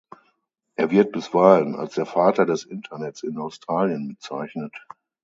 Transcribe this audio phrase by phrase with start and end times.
[0.73, 4.73] Er wird bisweilen als der „Vater des Internets in Australien“ bezeichnet.